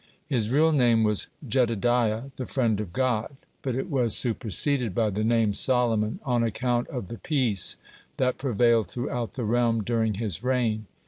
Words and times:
His 0.25 0.49
real 0.49 0.71
name 0.71 1.03
was 1.03 1.27
Jedidiah, 1.47 2.31
the 2.37 2.47
"friend 2.47 2.79
of 2.79 2.91
God," 2.91 3.35
but 3.61 3.75
it 3.75 3.87
was 3.87 4.17
superseded 4.17 4.95
by 4.95 5.11
the 5.11 5.23
name 5.23 5.53
Solomon 5.53 6.19
on 6.23 6.41
account 6.41 6.87
of 6.87 7.05
the 7.05 7.19
peace 7.19 7.77
that 8.17 8.39
prevailed 8.39 8.89
throughout 8.89 9.33
the 9.35 9.45
realm 9.45 9.83
during 9.83 10.15
his 10.15 10.43
reign. 10.43 10.87